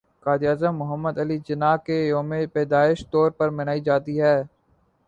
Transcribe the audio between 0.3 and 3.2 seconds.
اعظم محمد علی جناح کے يوم پیدائش